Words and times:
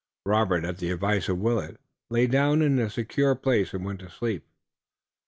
Robert, 0.25 0.65
at 0.65 0.79
the 0.79 0.89
advice 0.89 1.29
of 1.29 1.37
Willet, 1.37 1.79
lay 2.09 2.25
down 2.25 2.63
in 2.63 2.79
a 2.79 2.89
secure 2.89 3.35
place 3.35 3.71
and 3.71 3.85
went 3.85 3.99
to 3.99 4.09
sleep. 4.09 4.47